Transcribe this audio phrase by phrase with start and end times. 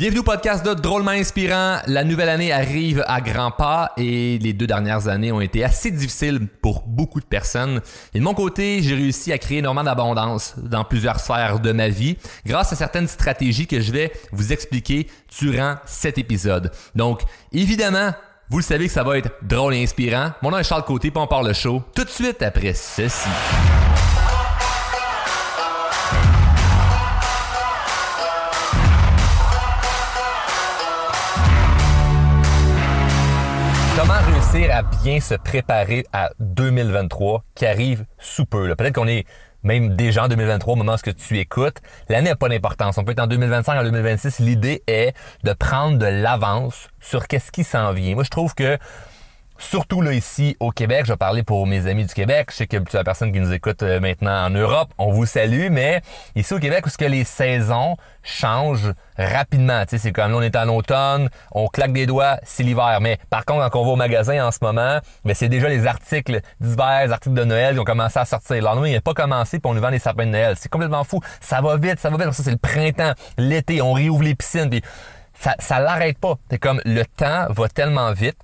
[0.00, 1.80] Bienvenue au podcast de Drôlement Inspirant.
[1.86, 5.90] La nouvelle année arrive à grands pas et les deux dernières années ont été assez
[5.90, 7.82] difficiles pour beaucoup de personnes.
[8.14, 11.90] Et de mon côté, j'ai réussi à créer énormément d'abondance dans plusieurs sphères de ma
[11.90, 12.16] vie
[12.46, 15.06] grâce à certaines stratégies que je vais vous expliquer
[15.38, 16.72] durant cet épisode.
[16.94, 17.20] Donc,
[17.52, 18.12] évidemment,
[18.48, 20.30] vous le savez que ça va être drôle et inspirant.
[20.40, 23.28] Mon nom est Charles Côté, puis on part le show tout de suite après ceci.
[34.68, 38.74] À bien se préparer à 2023 qui arrive sous peu?
[38.74, 39.24] Peut-être qu'on est
[39.62, 41.78] même déjà en 2023 au moment où tu écoutes.
[42.08, 42.98] L'année n'a pas d'importance.
[42.98, 44.40] On peut être en 2025, en 2026.
[44.40, 48.14] L'idée est de prendre de l'avance sur qu'est-ce qui s'en vient.
[48.14, 48.78] Moi, je trouve que
[49.60, 52.48] Surtout là ici au Québec, je vais parler pour mes amis du Québec.
[52.50, 55.68] Je sais que plusieurs personnes qui nous écoutent euh, maintenant en Europe, on vous salue,
[55.70, 56.00] mais
[56.34, 59.82] ici au Québec, où ce que les saisons changent rapidement?
[59.84, 63.00] Tu sais, c'est comme là, on est en automne, on claque des doigts, c'est l'hiver.
[63.02, 65.86] Mais par contre, quand on va au magasin en ce moment, mais c'est déjà les
[65.86, 68.74] articles d'hiver, les articles de Noël qui ont commencé à sortir.
[68.74, 70.54] Nous, il n'a pas commencé pour on nous vend des sapins de Noël.
[70.58, 71.20] C'est complètement fou.
[71.42, 72.32] Ça va vite, ça va vite.
[72.32, 74.80] Ça, c'est le printemps, l'été, on réouvre les piscines, puis
[75.34, 76.36] ça, ça l'arrête pas.
[76.50, 78.38] C'est comme le temps va tellement vite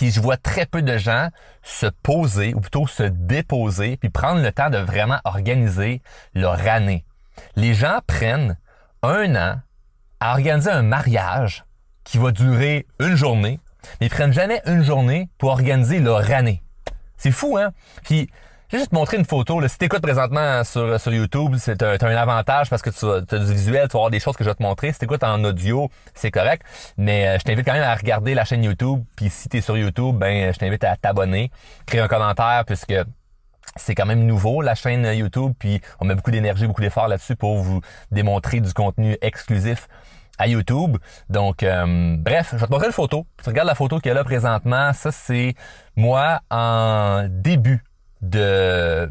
[0.00, 1.28] puis je vois très peu de gens
[1.62, 6.00] se poser, ou plutôt se déposer, puis prendre le temps de vraiment organiser
[6.32, 7.04] leur année.
[7.54, 8.56] Les gens prennent
[9.02, 9.60] un an
[10.18, 11.66] à organiser un mariage
[12.02, 13.60] qui va durer une journée,
[14.00, 16.62] mais ils prennent jamais une journée pour organiser leur année.
[17.18, 17.72] C'est fou, hein?
[18.02, 18.30] Puis
[18.70, 19.58] je vais juste te montrer une photo.
[19.58, 19.66] Là.
[19.66, 23.38] Si tu écoutes présentement sur, sur YouTube, c'est un, un avantage parce que tu as
[23.38, 24.92] du visuel, tu vas avoir des choses que je vais te montrer.
[24.92, 26.62] Si tu écoutes en audio, c'est correct.
[26.96, 29.02] Mais euh, je t'invite quand même à regarder la chaîne YouTube.
[29.16, 31.50] Puis si tu es sur YouTube, ben je t'invite à t'abonner,
[31.84, 32.94] créer un commentaire puisque
[33.74, 35.52] c'est quand même nouveau la chaîne YouTube.
[35.58, 37.80] Puis on met beaucoup d'énergie, beaucoup d'efforts là-dessus pour vous
[38.12, 39.88] démontrer du contenu exclusif
[40.38, 40.96] à YouTube.
[41.28, 43.26] Donc, euh, bref, je vais te montrer une photo.
[43.42, 44.92] Tu regardes la photo qu'il y a là présentement.
[44.92, 45.54] Ça, c'est
[45.96, 47.82] moi en début
[48.22, 49.10] de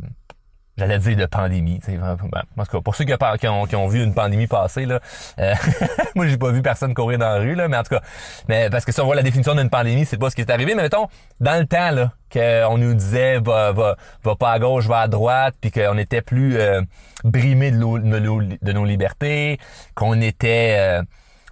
[0.80, 1.80] j'allais dire de pandémie.
[1.88, 3.14] Ben, pour ceux qui,
[3.48, 5.00] ont, qui, ont, vu une pandémie passer, là,
[5.40, 5.54] euh,
[6.16, 8.02] moi j'ai pas vu personne courir dans la rue, là, mais en tout cas,
[8.48, 10.50] mais parce que si on voit la définition d'une pandémie, c'est pas ce qui est
[10.50, 10.74] arrivé.
[10.76, 11.08] Mais mettons,
[11.40, 15.08] dans le temps, là, qu'on nous disait va, va, va pas à gauche, va à
[15.08, 16.82] droite, puis qu'on était plus euh,
[17.24, 19.60] brimé de, de, nos libertés,
[19.96, 21.04] qu'on était euh,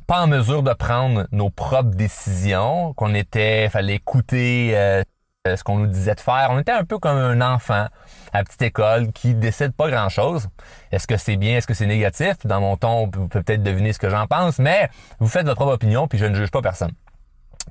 [0.08, 5.04] pas en mesure de prendre nos propres décisions, qu'on était, fallait écouter euh,
[5.56, 6.50] ce qu'on nous disait de faire.
[6.52, 7.88] On était un peu comme un enfant
[8.34, 10.48] à petite école qui décide pas grand chose.
[10.92, 12.46] Est-ce que c'est bien, est-ce que c'est négatif?
[12.46, 15.58] Dans mon ton, vous pouvez peut-être deviner ce que j'en pense, mais vous faites votre
[15.58, 16.92] propre opinion, puis je ne juge pas personne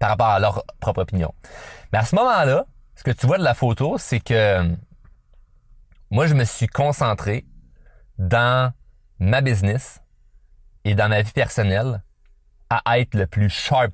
[0.01, 1.35] par rapport à leur propre opinion.
[1.93, 4.77] Mais à ce moment-là, ce que tu vois de la photo, c'est que
[6.11, 7.45] moi, je me suis concentré
[8.19, 8.73] dans
[9.19, 10.01] ma business
[10.85, 12.03] et dans ma vie personnelle
[12.71, 13.93] à être le plus sharp,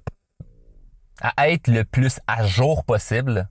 [1.20, 3.48] à être le plus à jour possible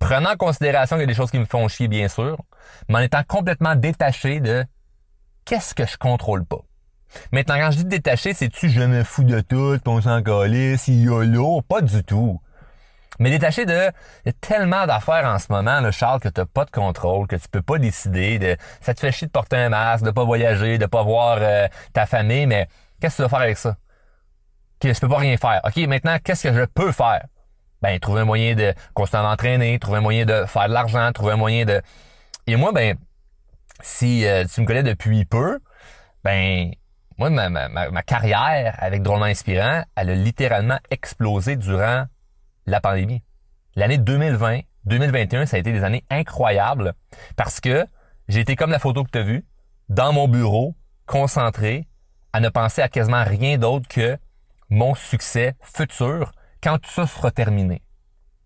[0.00, 2.38] prenant en considération qu'il y a des choses qui me font chier, bien sûr,
[2.88, 4.64] mais en étant complètement détaché de
[5.44, 6.62] qu'est-ce que je contrôle pas.
[7.32, 11.62] Maintenant, quand je dis détaché, c'est-tu je me fous de tout, on s'en calisse, YOLO?
[11.62, 12.40] Pas du tout.
[13.18, 13.90] Mais détaché de,
[14.24, 16.70] il y a tellement d'affaires en ce moment, le Charles, que tu n'as pas de
[16.70, 20.04] contrôle, que tu peux pas décider, de, ça te fait chier de porter un masque,
[20.04, 22.68] de pas voyager, de pas voir euh, ta famille, mais
[23.00, 23.76] qu'est-ce que tu vas faire avec ça?
[24.80, 25.60] Que je peux pas rien faire.
[25.64, 27.26] OK, maintenant, qu'est-ce que je peux faire?
[27.82, 31.32] Ben trouver un moyen de constamment entraîner, trouver un moyen de faire de l'argent, trouver
[31.32, 31.80] un moyen de
[32.46, 32.96] et moi ben
[33.82, 35.58] si euh, tu me connais depuis peu,
[36.24, 36.70] ben
[37.18, 42.04] moi ma, ma, ma carrière avec drôlement inspirant, elle a littéralement explosé durant
[42.66, 43.22] la pandémie.
[43.76, 46.94] L'année 2020, 2021, ça a été des années incroyables
[47.36, 47.86] parce que
[48.28, 49.44] j'ai été comme la photo que tu as vue,
[49.88, 50.76] dans mon bureau,
[51.06, 51.88] concentré,
[52.32, 54.16] à ne penser à quasiment rien d'autre que
[54.68, 56.32] mon succès futur
[56.62, 57.82] quand tout ça sera terminé.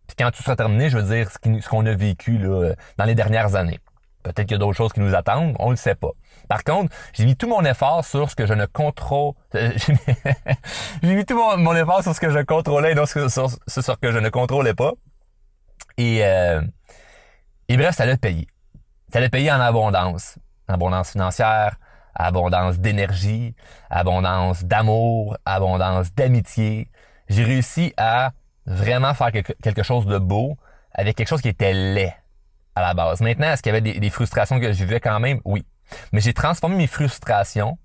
[0.07, 3.15] Puis quand tout sera terminé, je veux dire ce qu'on a vécu là, dans les
[3.15, 3.81] dernières années.
[4.23, 6.13] Peut-être qu'il y a d'autres choses qui nous attendent, on ne le sait pas.
[6.49, 9.35] Par contre, j'ai mis tout mon effort sur ce que je ne contrôle.
[9.53, 13.93] j'ai mis tout mon, effort sur ce que je contrôlais et non sur, sur, ce
[13.93, 14.93] que je ne contrôlais pas.
[15.99, 16.63] Et, euh,
[17.69, 18.47] et bref, ça l'a payé.
[19.13, 20.39] Ça l'a payé en abondance.
[20.69, 21.77] Abondance financière,
[22.15, 23.55] abondance d'énergie,
[23.91, 26.89] abondance d'amour, abondance d'amitié,
[27.29, 28.33] j'ai réussi à
[28.67, 30.57] vraiment faire quelque chose de beau
[30.93, 32.15] avec quelque chose qui était laid
[32.75, 33.21] à la base.
[33.21, 35.41] Maintenant, est-ce qu'il y avait des, frustrations que je vivais quand même?
[35.45, 35.65] Oui.
[36.13, 37.79] Mais j'ai transformé mes frustrations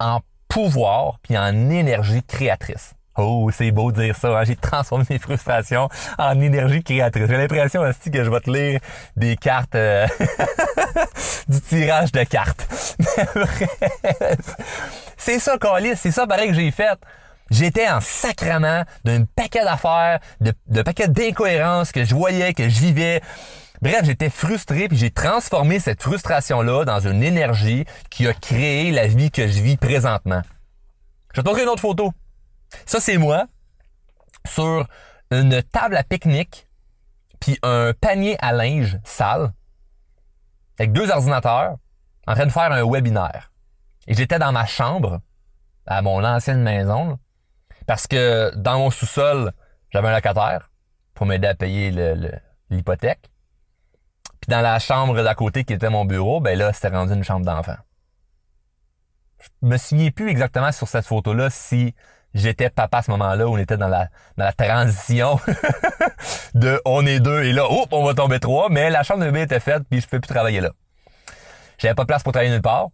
[0.00, 2.94] en pouvoir puis en énergie créatrice.
[3.16, 4.40] Oh, c'est beau de dire ça.
[4.40, 4.44] Hein?
[4.44, 5.88] J'ai transformé mes frustrations
[6.18, 7.26] en énergie créatrice.
[7.28, 8.80] J'ai l'impression aussi que je vais te lire
[9.16, 10.08] des cartes, euh,
[11.48, 12.66] du tirage de cartes.
[15.16, 16.98] C'est ça, Calis, c'est ça pareil que j'ai fait.
[17.50, 22.80] J'étais en sacrement d'un paquet d'affaires, de, de paquet d'incohérences que je voyais, que je
[22.80, 23.20] vivais.
[23.82, 29.06] Bref, j'étais frustré puis j'ai transformé cette frustration-là dans une énergie qui a créé la
[29.06, 30.42] vie que je vis présentement.
[31.34, 32.12] Je vais te une autre photo.
[32.86, 33.46] Ça, c'est moi
[34.46, 34.86] sur
[35.30, 36.66] une table à pique-nique
[37.40, 39.52] puis un panier à linge sale
[40.78, 41.76] avec deux ordinateurs
[42.26, 43.52] en train de faire un webinaire.
[44.06, 45.20] Et j'étais dans ma chambre
[45.86, 47.18] à mon ancienne maison
[47.86, 49.52] parce que dans mon sous-sol,
[49.90, 50.70] j'avais un locataire
[51.14, 51.90] pour m'aider à payer
[52.70, 53.30] l'hypothèque.
[54.40, 57.24] Puis dans la chambre d'à côté qui était mon bureau, ben là, c'était rendu une
[57.24, 57.76] chambre d'enfant.
[59.40, 61.94] Je me souviens plus exactement sur cette photo-là si
[62.34, 65.38] j'étais papa à ce moment-là, on était dans la, transition
[66.54, 69.26] de on est deux et là, hop, on va tomber trois, mais la chambre de
[69.26, 70.70] bébé était faite puis je peux plus travailler là.
[71.78, 72.88] J'avais pas de place pour travailler nulle part.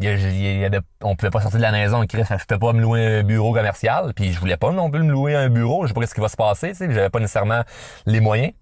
[0.00, 0.70] Il y
[1.02, 3.52] on pouvait pas sortir de la maison, Chris, je pouvais pas me louer un bureau
[3.52, 6.14] commercial, puis je voulais pas non plus me louer un bureau, je sais pas ce
[6.14, 7.62] qui va se passer, tu sais, j'avais pas nécessairement
[8.06, 8.52] les moyens.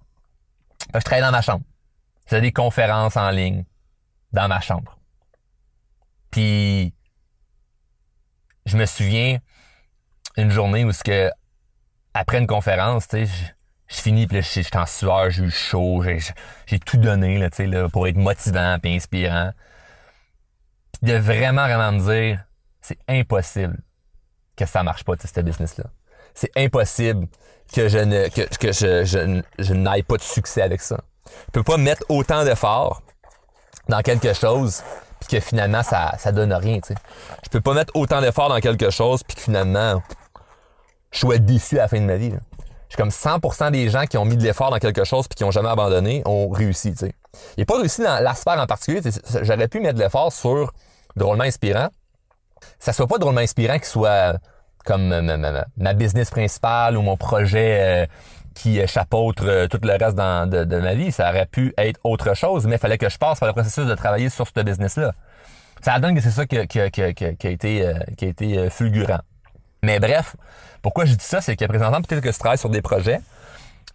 [0.95, 1.65] je travaillais dans ma chambre.
[2.31, 3.65] J'avais des conférences en ligne
[4.33, 4.99] dans ma chambre.
[6.31, 6.95] Puis
[8.65, 9.39] je me souviens
[10.39, 11.31] une journée où ce que
[12.15, 13.53] après une conférence, tu sais,
[13.89, 16.03] je, finis puis je suis en sueur, j'ai eu chaud,
[16.67, 19.53] j'ai tout donné tu sais, pour être motivant et inspirant.
[21.03, 22.45] De vraiment vraiment me dire
[22.81, 23.79] c'est impossible
[24.57, 25.85] que ça marche pas ce business là.
[26.35, 27.27] C'est impossible
[27.73, 31.01] que je ne que, que je, je, n'aille pas de succès avec ça.
[31.27, 33.03] Je peux pas mettre autant d'efforts
[33.89, 34.83] dans quelque chose
[35.21, 37.01] puis que finalement ça ça donne rien, tu sais.
[37.45, 40.03] Je peux pas mettre autant d'efforts dans quelque chose puis que finalement
[41.11, 42.33] je sois déçu à la fin de ma vie.
[42.89, 45.35] Je suis comme 100% des gens qui ont mis de l'effort dans quelque chose puis
[45.35, 47.15] qui ont jamais abandonné ont réussi, tu sais.
[47.57, 49.01] Il pas réussi dans l'aspect en particulier.
[49.43, 50.73] J'aurais pu mettre de l'effort sur
[51.17, 51.89] drôlement inspirant.
[52.79, 54.39] Ça soit pas drôlement inspirant qui soit
[54.85, 55.21] comme
[55.77, 58.07] ma, business principale ou mon projet euh,
[58.55, 61.13] qui chapeautre euh, tout le reste de, ma vie.
[61.13, 63.87] Ça aurait pu être autre chose, mais il fallait que je passe par le processus
[63.87, 65.13] de travailler sur ce business-là.
[65.83, 69.21] Ça donne que c'est ça qui, a été, qui a été euh, fulgurant.
[69.83, 70.37] Mais bref,
[70.83, 73.21] pourquoi je dis ça, c'est que présentement, peut-être que tu travailles sur des projets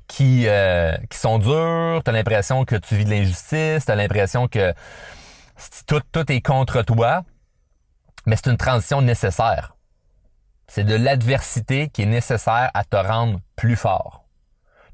[0.08, 3.96] qui, euh, qui sont durs, tu as l'impression que tu vis de l'injustice, tu as
[3.96, 4.74] l'impression que
[5.86, 7.24] tout, est contre toi,
[8.26, 9.76] mais c'est une transition nécessaire.
[10.68, 14.26] C'est de l'adversité qui est nécessaire à te rendre plus fort.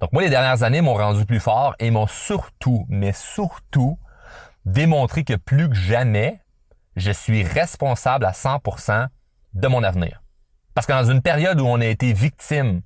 [0.02, 3.98] Donc moi, les dernières années m'ont rendu plus fort et m'ont surtout, mais surtout,
[4.66, 6.42] démontré que plus que jamais,
[6.96, 9.08] je suis responsable à 100%
[9.54, 10.22] de mon avenir.
[10.74, 12.82] Parce que dans une période où on a été victime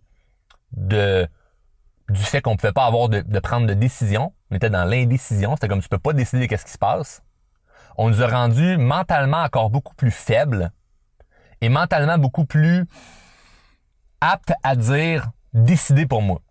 [0.71, 1.27] de
[2.09, 5.55] du fait qu'on ne pouvait pas avoir de, prendre de décision, on était dans l'indécision,
[5.55, 7.23] c'était comme tu peux pas décider de ce qui se passe.
[7.97, 10.71] On nous a rendu mentalement encore beaucoup plus faibles
[11.61, 12.85] et mentalement beaucoup plus
[14.21, 16.41] aptes à dire décider pour moi.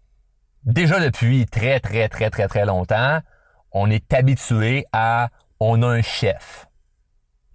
[0.65, 3.21] Déjà depuis très très très très très longtemps,
[3.73, 6.69] on est habitué à on a un chef,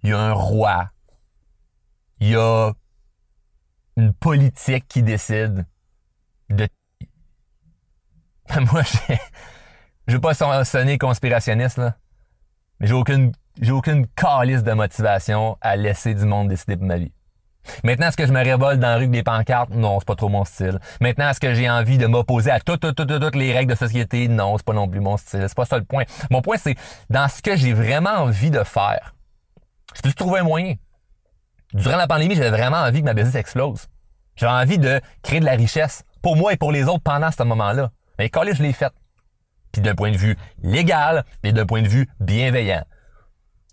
[0.02, 0.90] il y a un roi,
[2.20, 2.72] il y a
[3.96, 5.66] une politique qui décide
[6.50, 6.68] de...
[8.72, 8.82] Moi,
[10.06, 10.34] je veux pas
[10.64, 11.96] sonner conspirationniste, là,
[12.78, 16.96] mais j'ai aucune, j'ai aucune calice de motivation à laisser du monde décider pour ma
[16.96, 17.12] vie.
[17.82, 19.70] Maintenant, est-ce que je me révolte dans la rue des pancartes?
[19.70, 20.78] Non, c'est pas trop mon style.
[21.00, 23.76] Maintenant, est-ce que j'ai envie de m'opposer à toutes, toutes, toutes, toutes les règles de
[23.76, 24.28] société?
[24.28, 25.44] Non, c'est pas non plus mon style.
[25.48, 26.04] C'est pas ça le point.
[26.30, 26.76] Mon point, c'est
[27.10, 29.14] dans ce que j'ai vraiment envie de faire.
[29.96, 30.74] Je peux trouver un moyen?
[31.72, 33.86] Durant la pandémie, j'avais vraiment envie que ma business explose.
[34.36, 37.42] J'avais envie de créer de la richesse pour moi et pour les autres pendant ce
[37.42, 37.90] moment-là.
[38.18, 38.92] Mais quand je l'ai fait.
[39.72, 42.84] Puis d'un point de vue légal, puis d'un point de vue bienveillant.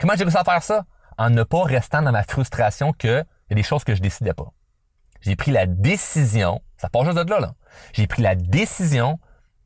[0.04, 0.84] Comment j'ai réussi à faire ça?
[1.18, 4.34] En ne pas restant dans ma frustration que y a des choses que je décidais
[4.34, 4.52] pas.
[5.22, 7.54] J'ai pris la décision, ça part juste de là, là.
[7.94, 9.18] J'ai pris la décision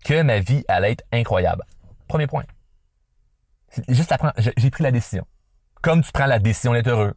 [0.05, 1.63] que ma vie allait être incroyable.
[2.07, 2.43] Premier point.
[3.89, 5.25] Juste après, j'ai pris la décision.
[5.81, 7.15] Comme tu prends la décision d'être heureux,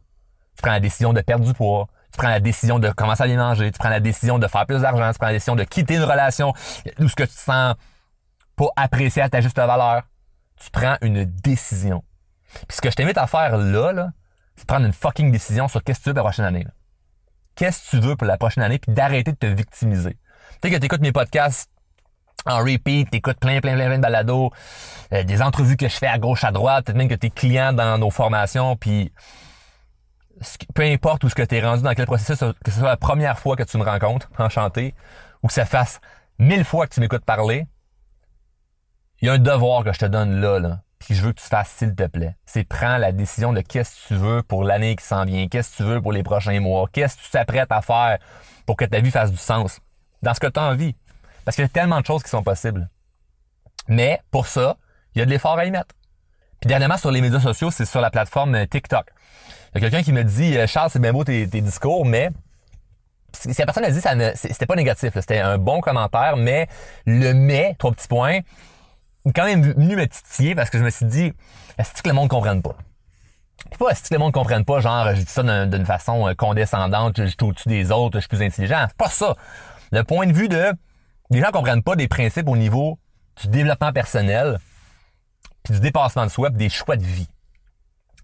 [0.55, 3.27] tu prends la décision de perdre du poids, tu prends la décision de commencer à
[3.27, 5.63] les manger, tu prends la décision de faire plus d'argent, tu prends la décision de
[5.63, 6.53] quitter une relation
[6.97, 7.75] où ce que tu sens
[8.55, 10.09] pas apprécié à ta juste valeur.
[10.57, 12.03] Tu prends une décision.
[12.67, 14.11] Puis ce que je t'invite à faire là, là
[14.55, 16.67] c'est prendre une fucking décision sur qu'est-ce que tu veux pour la prochaine année.
[17.55, 20.17] Qu'est-ce que tu veux pour la prochaine année, puis d'arrêter de te victimiser.
[20.61, 21.69] Tu sais que tu écoutes mes podcasts
[22.45, 24.51] en repeat, t'écoutes plein, plein, plein, plein de balados,
[25.13, 27.73] euh, des entrevues que je fais à gauche, à droite, peut-être même que t'es client
[27.73, 29.11] dans nos formations, puis
[30.73, 32.97] peu importe où ce que tu es rendu, dans quel processus, que ce soit la
[32.97, 34.95] première fois que tu me rencontres, enchanté,
[35.43, 35.99] ou que ça fasse
[36.39, 37.67] mille fois que tu m'écoutes parler,
[39.21, 40.81] il y a un devoir que je te donne là, là.
[41.11, 43.91] Que je veux que tu fasses, s'il te plaît, c'est prends la décision de qu'est-ce
[43.91, 46.61] que tu veux pour l'année qui s'en vient, qu'est-ce que tu veux pour les prochains
[46.61, 48.17] mois, qu'est-ce que tu t'apprêtes à faire
[48.65, 49.81] pour que ta vie fasse du sens?
[50.21, 50.95] Dans ce que tu as envie.
[51.43, 52.89] Parce qu'il y a tellement de choses qui sont possibles.
[53.89, 54.77] Mais pour ça,
[55.13, 55.93] il y a de l'effort à y mettre.
[56.61, 59.11] Puis dernièrement, sur les médias sociaux, c'est sur la plateforme TikTok.
[59.75, 62.29] Il y a quelqu'un qui me dit euh, Charles, c'est bien beau tes, discours, mais
[63.33, 66.67] si la personne a dit ça c'était pas négatif, c'était un bon commentaire, mais
[67.05, 68.39] le mais, trois petits points,
[69.35, 71.33] quand même venu me titiller parce que je me suis dit,
[71.77, 72.75] est-ce que le monde comprenne pas?
[73.69, 76.33] Puis pas est-ce que le monde comprenne pas, genre, je dis ça d'une façon euh,
[76.33, 78.85] condescendante, je suis au-dessus des autres, je suis plus intelligent.
[78.87, 79.35] C'est pas ça.
[79.91, 80.73] Le point de vue de,
[81.29, 82.99] les gens comprennent pas des principes au niveau
[83.41, 84.59] du développement personnel,
[85.63, 87.27] puis du dépassement de soi, puis des choix de vie.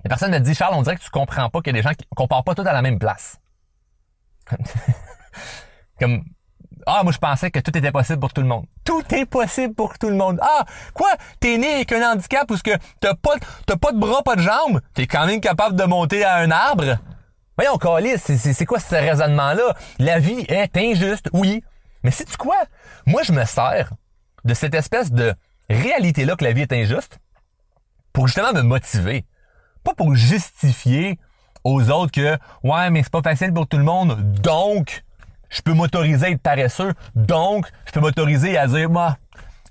[0.04, 1.88] La personne me dit, Charles, on dirait que tu comprends pas qu'il y a des
[1.88, 3.40] gens qui, qu'on part pas tous à la même place.
[6.00, 6.24] Comme,
[6.88, 8.66] ah, moi, je pensais que tout était possible pour tout le monde.
[8.86, 10.40] Tout est possible pour tout le monde.
[10.42, 11.10] Ah, quoi?
[11.40, 14.36] T'es né avec un handicap ou ce que t'as pas, t'as pas de bras, pas
[14.36, 14.80] de jambes?
[14.94, 16.98] T'es quand même capable de monter à un arbre?
[17.58, 19.76] Voyons, Calis, c'est quoi ce raisonnement-là?
[20.00, 21.64] La vie est injuste, oui.
[22.04, 22.56] Mais sais-tu quoi?
[23.06, 23.92] Moi, je me sers
[24.46, 25.34] de cette espèce de
[25.70, 27.20] réalité-là que la vie est injuste
[28.14, 29.26] pour justement me motiver.
[29.84, 31.20] Pas pour justifier
[31.64, 35.04] aux autres que, ouais, mais c'est pas facile pour tout le monde, donc,
[35.50, 39.18] je peux m'autoriser à être paresseux, donc je peux m'autoriser à dire, moi,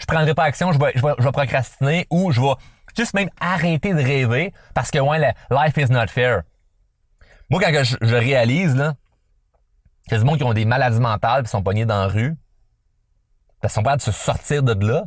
[0.00, 2.54] je prendrai pas action, je vais, je, vais, procrastiner ou je vais
[2.97, 5.18] juste même arrêter de rêver parce que, ouais,
[5.50, 6.42] life is not fair.
[7.50, 8.95] Moi, quand je, réalise, là,
[10.09, 12.09] qu'il y a des gens qui ont des maladies mentales qui sont pognés dans la
[12.09, 12.37] rue,
[13.61, 15.04] parce qu'ils sont pas de se sortir de là,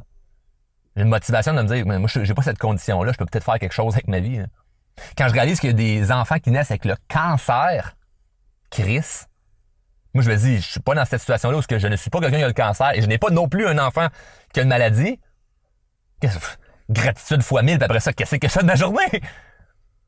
[0.95, 3.59] j'ai une motivation de me dire, moi, j'ai pas cette condition-là, je peux peut-être faire
[3.59, 4.41] quelque chose avec ma vie.
[5.17, 7.95] Quand je réalise qu'il y a des enfants qui naissent avec le cancer,
[8.69, 9.25] Chris,
[10.13, 12.19] moi, je me dis, je suis pas dans cette situation-là où je ne suis pas
[12.19, 14.07] quelqu'un qui a le cancer et je n'ai pas non plus un enfant
[14.53, 15.19] qui a une maladie.
[16.89, 18.99] Gratitude fois mille, puis après ça, qu'est-ce que fais de ma journée?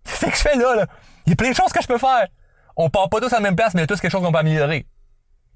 [0.03, 0.87] Qu'est-ce que je fais là, là?
[1.27, 2.27] Il y a plein de choses que je peux faire.
[2.75, 4.23] On part pas tous à la même place, mais il y a tous quelque chose
[4.23, 4.87] qu'on peut améliorer.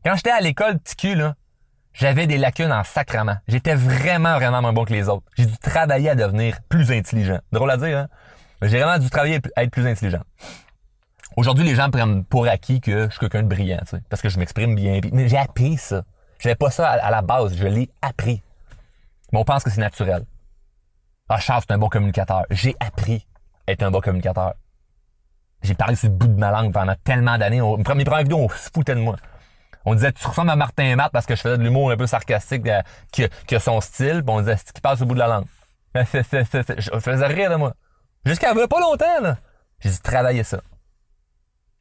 [0.03, 1.33] Quand j'étais à l'école petit là,
[1.93, 3.37] j'avais des lacunes en sacrament.
[3.47, 5.25] J'étais vraiment, vraiment moins bon que les autres.
[5.35, 7.39] J'ai dû travailler à devenir plus intelligent.
[7.51, 8.07] Drôle à dire, hein?
[8.61, 10.21] J'ai vraiment dû travailler à être plus intelligent.
[11.37, 14.21] Aujourd'hui, les gens prennent pour acquis que je suis quelqu'un de brillant, tu sais, parce
[14.21, 15.01] que je m'exprime bien.
[15.11, 16.03] Mais j'ai appris ça.
[16.39, 18.41] J'avais pas ça à, la base, je l'ai appris.
[19.31, 20.25] Mais on pense que c'est naturel.
[21.27, 22.45] Ah, Charles, c'est un bon communicateur.
[22.51, 23.25] J'ai appris
[23.67, 24.53] à être un bon communicateur.
[25.61, 27.61] J'ai parlé sur le bout de ma langue pendant tellement d'années.
[27.61, 29.15] Mes premières vidéos, on se foutait de moi.
[29.83, 32.07] On disait, tu ressembles à Martin Matt parce que je faisais de l'humour un peu
[32.07, 34.23] sarcastique euh, qui, a son style.
[34.23, 35.45] Puis on disait, c'est qui passe au bout de la langue?
[35.95, 37.73] Je faisais rire de moi.
[38.25, 39.37] Jusqu'à pas longtemps, là.
[39.79, 40.59] J'ai dû travailler ça.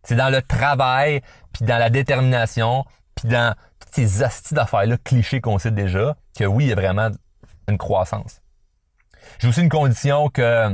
[0.04, 2.84] C'est dans le travail, puis dans la détermination,
[3.14, 6.76] puis dans toutes ces astuces d'affaires-là, clichés qu'on sait déjà, que oui, il y a
[6.76, 7.10] vraiment
[7.68, 8.40] une croissance.
[9.38, 10.68] J'ai aussi une condition que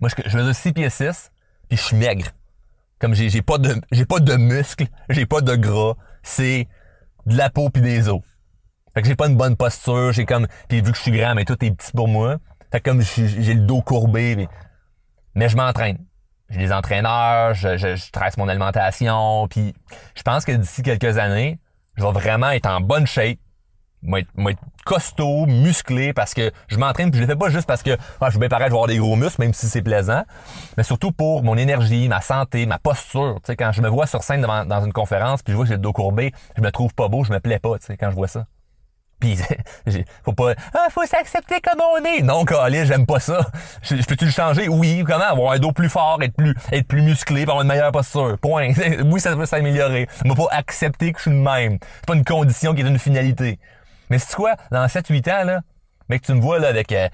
[0.00, 1.30] moi, je, je mesure 6 pieds 6,
[1.68, 2.26] puis je suis maigre.
[2.98, 6.68] Comme j'ai, pas de j'ai pas de muscles, j'ai pas de gras, c'est
[7.26, 8.22] de la peau puis des os.
[8.94, 11.34] Fait que j'ai pas une bonne posture, j'ai comme puis vu que je suis grand
[11.34, 12.38] mais tout est petit pour moi,
[12.70, 14.48] fait comme j'ai le dos courbé mais,
[15.34, 15.98] mais je m'entraîne
[16.54, 19.74] j'ai des entraîneurs, je, je, je trace mon alimentation, puis
[20.14, 21.58] je pense que d'ici quelques années,
[21.96, 23.38] je vais vraiment être en bonne shape,
[24.02, 27.66] moi être, être, costaud, musclé, parce que je m'entraîne, puis je le fais pas juste
[27.66, 29.80] parce que ah, je veux bien paraître, je avoir des gros muscles, même si c'est
[29.82, 30.24] plaisant,
[30.76, 33.36] mais surtout pour mon énergie, ma santé, ma posture.
[33.36, 35.64] Tu sais, quand je me vois sur scène devant, dans une conférence, puis je vois
[35.64, 37.86] que j'ai le dos courbé, je me trouve pas beau, je me plais pas, tu
[37.86, 38.44] sais, quand je vois ça.
[39.20, 39.38] Pis,
[40.24, 42.22] faut pas, ah, faut s'accepter comme on est.
[42.22, 43.46] Non, Calais, j'aime pas ça.
[43.82, 44.68] Je, peux-tu le changer?
[44.68, 45.04] Oui.
[45.06, 45.24] Comment?
[45.24, 48.36] Avoir un dos plus fort, être plus, être plus musclé, avoir une meilleure posture.
[48.38, 48.72] Point.
[49.04, 50.08] oui, ça peut s'améliorer.
[50.24, 51.78] Mais pas accepter que je suis le même.
[52.00, 53.58] C'est pas une condition qui est une finalité.
[54.10, 54.54] Mais c'est quoi?
[54.70, 55.60] Dans 7-8 ans, là,
[56.08, 57.08] mec, tu me vois, là, avec, euh,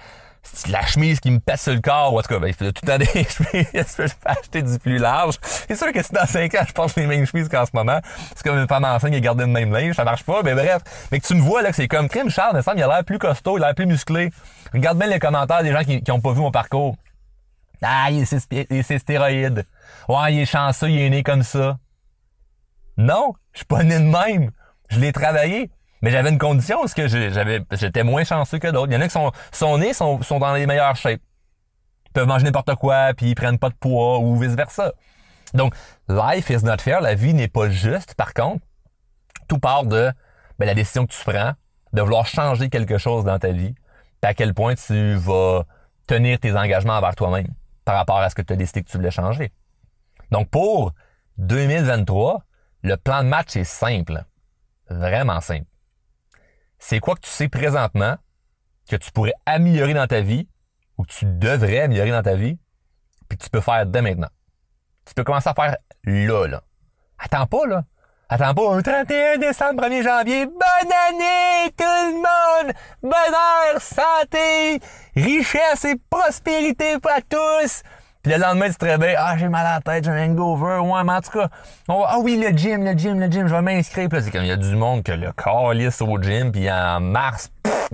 [0.68, 2.64] la chemise qui me passe sur le corps, ou en tout cas, ben, il tout
[2.64, 5.37] le temps des chemises, je peux acheter du plus large.
[5.42, 8.00] C'est sûr que si dans 5 ans, je porte les mêmes chemises qu'en ce moment,
[8.35, 10.54] c'est comme une femme enceinte qui a gardé le même linge, ça marche pas, mais
[10.54, 10.82] bref.
[11.12, 12.88] Mais que tu me vois, là, que c'est comme Crime Charles, me semble, il a
[12.88, 14.30] l'air plus costaud, il a l'air plus musclé.
[14.73, 16.97] Regarde bien les commentaires des gens qui, qui ont pas vu mon parcours.
[17.82, 19.64] Ah, il est stéroïde.
[20.09, 21.78] Ouais, il est chanceux, il est né comme ça.
[22.97, 24.50] Non, je suis pas né de même.
[24.88, 25.70] Je l'ai travaillé.
[26.02, 28.90] Mais j'avais une condition parce que j'avais, j'étais moins chanceux que d'autres.
[28.90, 31.21] Il y en a qui sont, sont nés, sont, sont dans les meilleures shapes.
[32.07, 34.92] Ils peuvent manger n'importe quoi, puis ils prennent pas de poids, ou vice-versa.
[35.54, 35.75] Donc,
[36.09, 37.00] life is not fair.
[37.00, 38.14] La vie n'est pas juste.
[38.14, 38.64] Par contre,
[39.49, 40.11] tout part de
[40.59, 41.52] ben, la décision que tu prends,
[41.92, 43.75] de vouloir changer quelque chose dans ta vie,
[44.21, 45.64] puis à quel point tu vas
[46.07, 47.49] tenir tes engagements envers toi-même
[47.85, 49.52] par rapport à ce que tu as décidé que tu voulais changer.
[50.30, 50.92] Donc, pour
[51.38, 52.42] 2023,
[52.83, 54.25] le plan de match est simple.
[54.88, 55.70] Vraiment simple
[56.80, 58.16] c'est quoi que tu sais présentement
[58.88, 60.49] que tu pourrais améliorer dans ta vie
[60.99, 62.58] ou que tu devrais améliorer dans ta vie,
[63.28, 64.30] puis que tu peux faire dès maintenant?
[65.06, 66.62] Tu peux commencer à faire là, là.
[67.18, 67.84] Attends pas, là.
[68.28, 70.46] Attends pas, un 31 décembre, 1er janvier.
[70.46, 72.72] Bonne année, tout le monde!
[73.02, 74.80] Bonheur, santé,
[75.16, 77.82] richesse et prospérité pour tous!
[78.23, 80.79] Puis le lendemain, tu te réveilles, ah, j'ai mal à la tête, j'ai un hangover,
[80.81, 81.49] ouais, mais en tout cas,
[81.89, 84.11] on va, ah oui, le gym, le gym, le gym, je vais m'inscrire.
[84.11, 87.00] Puis c'est comme, il y a du monde que le calice au gym, puis en
[87.00, 87.89] mars, pff,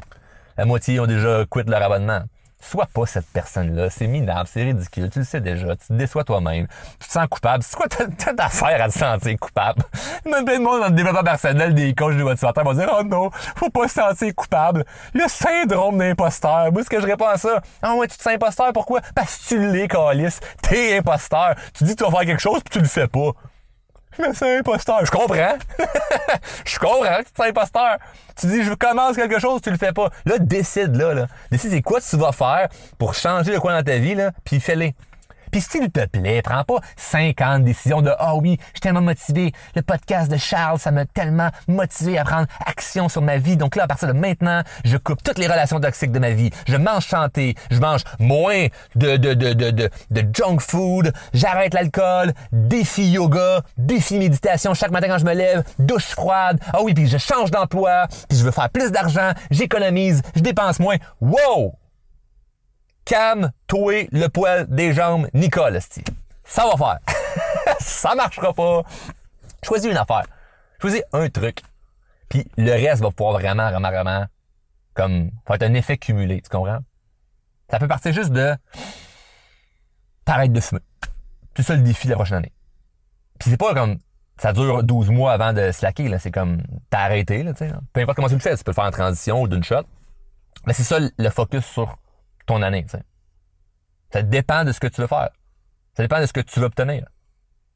[0.57, 2.23] la moitié ont déjà quitté leur abonnement.
[2.71, 3.91] Sois pas cette personne-là.
[3.91, 5.09] C'est minable, c'est ridicule.
[5.09, 5.77] Tu le sais déjà.
[5.77, 6.67] Tu te déçois toi-même.
[6.99, 7.63] Tu te sens coupable.
[7.63, 9.83] C'est quoi t'as d'affaire à te sentir coupable?
[10.25, 13.05] Même plein de monde dans le développement personnel, des coachs de motivateurs vont dire, oh
[13.05, 14.85] non, faut pas se sentir coupable.
[15.15, 16.73] Le syndrome d'imposteur.
[16.73, 17.63] Moi, ce que je réponds à ça?
[17.83, 19.01] Ah ouais, tu te sens imposteur, pourquoi?
[19.15, 20.41] Parce que tu l'es, Calis.
[20.61, 21.55] T'es imposteur.
[21.73, 23.31] Tu dis que tu vas faire quelque chose, puis tu le fais pas.
[24.19, 25.05] Mais c'est imposteur.
[25.05, 25.57] Je comprends.
[26.65, 27.99] je comprends que tu es imposteur.
[28.39, 30.11] Tu dis, je commence quelque chose, tu le fais pas.
[30.25, 31.27] Là, décide, là, là.
[31.51, 32.69] Décide c'est quoi tu vas faire
[32.99, 34.91] pour changer le coin dans ta vie, là, puis fais-le.
[35.57, 39.01] Puis s'il te plaît, prends pas 50 décisions de Ah oh oui, je suis tellement
[39.01, 39.55] motivé.
[39.75, 43.57] Le podcast de Charles, ça m'a tellement motivé à prendre action sur ma vie.
[43.57, 46.51] Donc là, à partir de maintenant, je coupe toutes les relations toxiques de ma vie.
[46.69, 49.17] Je mange chanter, je mange moins de,
[50.35, 56.09] junk food, j'arrête l'alcool, défi yoga, défi méditation chaque matin quand je me lève, douche
[56.09, 56.61] froide.
[56.75, 60.81] Ah oui, puis je change d'emploi, puis je veux faire plus d'argent, j'économise, je dépense
[60.81, 60.97] moins.
[61.23, 61.77] Wow!
[63.07, 65.79] Cam, toi, le poil des jambes, Nicole,
[66.45, 66.99] Ça va faire.
[67.79, 68.83] ça marchera pas.
[69.63, 70.25] Choisis une affaire.
[70.83, 71.63] Choisis un truc.
[72.29, 74.27] Puis le reste va pouvoir vraiment, vraiment, vraiment,
[74.95, 76.81] comme, être un effet cumulé, tu comprends?
[77.71, 78.57] Ça peut partir juste de,
[80.25, 80.81] t'arrêtes de fumer.
[81.57, 82.53] C'est ça le défi de la prochaine année.
[83.39, 83.99] Puis c'est pas comme,
[84.37, 86.19] ça dure 12 mois avant de slacker, là.
[86.19, 86.61] C'est comme,
[86.91, 87.73] t'as arrêté, là, tu sais.
[87.93, 89.85] Peu importe comment tu le fais, tu peux le faire en transition ou d'une shot.
[90.67, 91.97] Mais c'est ça le focus sur
[92.47, 92.87] ton année.
[94.11, 95.31] Ça dépend de ce que tu veux faire.
[95.97, 97.07] Ça dépend de ce que tu veux obtenir.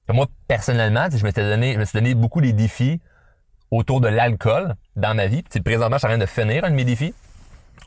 [0.09, 3.01] moi, personnellement, je donné, je me suis donné beaucoup des défis
[3.71, 5.43] autour de l'alcool dans ma vie.
[5.43, 7.15] Puis, présentement, je suis en train de finir un de mes défis.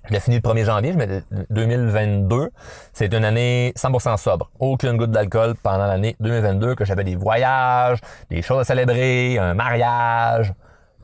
[0.05, 2.49] Je l'ai fini le 1er janvier, je 2022.
[2.91, 4.49] C'est une année 100% sobre.
[4.60, 9.53] Aucune goutte d'alcool pendant l'année 2022, que j'avais des voyages, des choses à célébrer, un
[9.53, 10.53] mariage.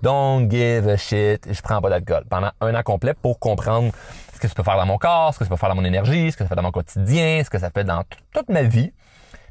[0.01, 1.47] Don't give a shit.
[1.49, 3.91] Je prends pas d'alcool pendant un an complet pour comprendre
[4.39, 5.85] ce que ça peut faire dans mon corps, ce que ça peut faire dans mon
[5.85, 8.63] énergie, ce que ça fait dans mon quotidien, ce que ça fait dans toute ma
[8.63, 8.91] vie.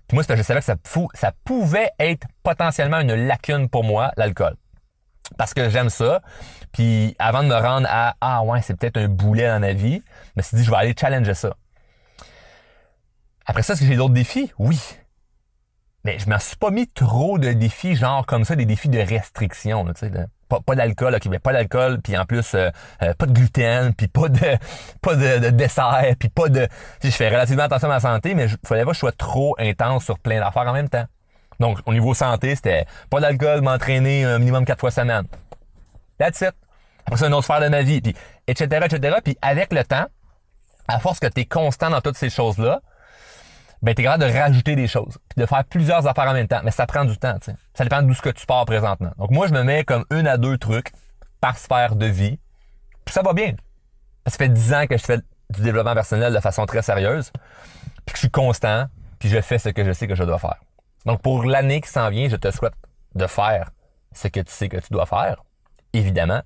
[0.06, 0.76] Puis moi, je savais que ça,
[1.14, 4.54] ça pouvait être potentiellement une lacune pour moi, l'alcool.
[5.36, 6.22] Parce que j'aime ça.
[6.72, 10.02] Puis avant de me rendre à Ah ouais, c'est peut-être un boulet dans ma vie,
[10.24, 11.54] je me suis dit je vais aller challenger ça.
[13.44, 14.52] Après ça, est-ce que j'ai d'autres défis?
[14.58, 14.80] Oui.
[16.04, 18.98] Mais je me suis pas mis trop de défis, genre comme ça, des défis de
[18.98, 19.84] restriction.
[19.86, 20.10] tu sais,
[20.48, 22.70] pas, pas d'alcool, ok, mais pas d'alcool, puis en plus euh,
[23.02, 24.38] euh, pas de gluten, puis pas de
[25.02, 26.66] pas de, dessert, puis pas de.
[27.02, 29.54] je fais relativement attention à ma santé, mais il fallait pas que je sois trop
[29.58, 31.04] intense sur plein d'affaires en même temps.
[31.60, 35.24] Donc au niveau santé, c'était pas d'alcool, m'entraîner un minimum quatre fois semaine.
[36.18, 36.52] That's it.
[37.06, 38.14] Après ça, une autre sphère de ma vie, puis
[38.46, 39.16] etc., etc.
[39.22, 40.06] Puis avec le temps,
[40.86, 42.80] à force que tu es constant dans toutes ces choses-là,
[43.82, 46.60] ben t'es capable de rajouter des choses, puis de faire plusieurs affaires en même temps.
[46.64, 47.56] Mais ça prend du temps, tu sais.
[47.74, 49.12] Ça dépend d'où ce que tu pars présentement.
[49.18, 50.92] Donc moi, je me mets comme une à deux trucs
[51.40, 52.38] par sphère de vie,
[53.04, 53.54] puis ça va bien.
[54.26, 55.18] Ça fait dix ans que je fais
[55.50, 57.30] du développement personnel de façon très sérieuse,
[58.04, 58.86] puis que je suis constant,
[59.18, 60.56] puis je fais ce que je sais que je dois faire.
[61.06, 62.74] Donc pour l'année qui s'en vient, je te souhaite
[63.14, 63.70] de faire
[64.12, 65.44] ce que tu sais que tu dois faire,
[65.92, 66.42] évidemment.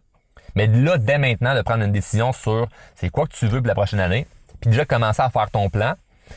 [0.55, 3.68] Mais là, dès maintenant, de prendre une décision sur c'est quoi que tu veux pour
[3.68, 4.27] la prochaine année,
[4.61, 5.95] puis déjà commencer à faire ton plan,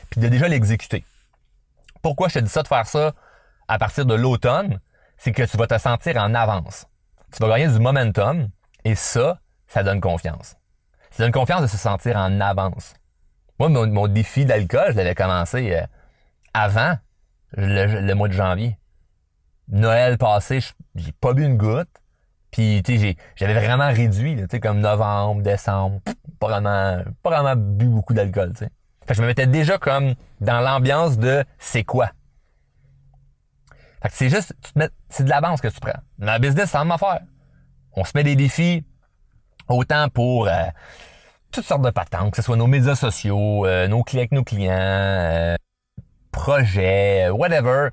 [0.09, 1.03] puis de déjà l'exécuter.
[2.01, 3.13] Pourquoi je te dis ça de faire ça
[3.67, 4.79] à partir de l'automne?
[5.17, 6.85] C'est que tu vas te sentir en avance.
[7.31, 8.49] Tu vas gagner du momentum
[8.83, 10.55] et ça, ça donne confiance.
[11.11, 12.93] Ça donne confiance de se sentir en avance.
[13.59, 15.81] Moi, mon, défi d'alcool, je l'avais commencé euh,
[16.53, 16.97] avant
[17.53, 18.77] le, mois de janvier.
[19.69, 20.59] Noël passé,
[20.95, 21.89] j'ai pas bu une goutte.
[22.51, 25.99] Puis, tu sais, j'avais vraiment réduit, tu sais, comme novembre, décembre,
[26.39, 28.71] pas vraiment, pas vraiment bu beaucoup d'alcool, tu sais.
[29.05, 32.09] Fait que je me mettais déjà comme dans l'ambiance de c'est quoi?
[34.01, 35.99] Fait que c'est juste, tu te mets, c'est de l'avance que tu prends.
[36.17, 37.21] Dans la business, c'est la même affaire.
[37.93, 38.83] On se met des défis
[39.67, 40.65] autant pour euh,
[41.51, 44.73] toutes sortes de patentes, que ce soit nos médias sociaux, euh, nos clients, nos clients,
[44.73, 45.55] euh,
[46.31, 47.89] projets, whatever.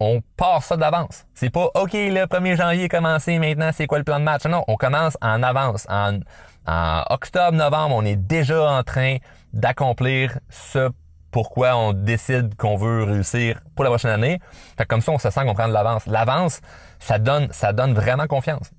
[0.00, 1.26] On part ça d'avance.
[1.34, 4.44] C'est pas OK, le 1er janvier est commencé, maintenant c'est quoi le plan de match?
[4.46, 5.86] Non, on commence en avance.
[5.90, 6.20] En,
[6.68, 9.16] en octobre, novembre, on est déjà en train
[9.54, 10.90] d'accomplir ce
[11.30, 14.38] pourquoi on décide qu'on veut réussir pour la prochaine année.
[14.76, 16.06] Fait comme ça, on se sent qu'on prend de l'avance.
[16.06, 16.60] L'avance,
[16.98, 18.70] ça donne, ça donne vraiment confiance.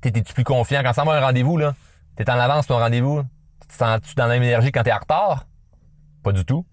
[0.00, 0.82] T'es-tu plus confiant?
[0.82, 1.74] Quand ça va un rendez-vous, là?
[2.16, 3.22] T'es en avance ton rendez-vous?
[3.60, 5.46] Tu te sens-tu dans la même énergie quand t'es en retard?
[6.24, 6.66] Pas du tout.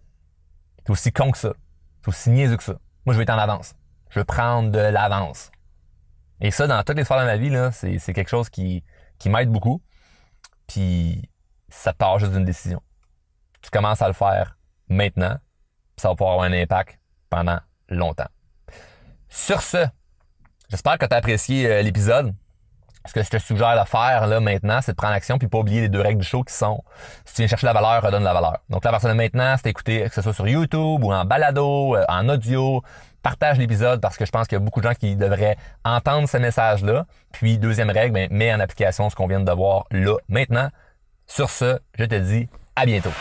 [0.84, 1.54] T'es aussi con que ça.
[2.02, 2.74] T'es aussi niaiseux que ça.
[3.06, 3.76] Moi, je vais être en avance.
[4.10, 5.52] Je veux prendre de l'avance.
[6.42, 8.84] Et ça, dans toutes les sphères de ma vie, là, c'est, c'est quelque chose qui,
[9.20, 9.82] qui m'aide beaucoup.
[10.70, 11.30] Puis
[11.68, 12.82] ça part juste d'une décision.
[13.62, 15.36] Tu commences à le faire maintenant,
[15.96, 18.30] puis ça va pouvoir avoir un impact pendant longtemps.
[19.28, 19.86] Sur ce,
[20.70, 22.34] j'espère que tu as apprécié euh, l'épisode.
[23.06, 25.58] Ce que je te suggère de faire là maintenant, c'est de prendre action puis pas
[25.58, 26.84] oublier les deux règles du show qui sont
[27.26, 28.60] si tu viens chercher la valeur, redonne la valeur.
[28.70, 31.96] Donc la version de maintenant, c'est d'écouter que ce soit sur YouTube ou en balado,
[31.96, 32.84] euh, en audio,
[33.22, 36.28] partage l'épisode parce que je pense qu'il y a beaucoup de gens qui devraient entendre
[36.28, 37.06] ce message-là.
[37.32, 40.70] Puis deuxième règle, ben, mets en application ce qu'on vient de voir là maintenant.
[41.28, 43.12] Sur ce, je te dis à bientôt.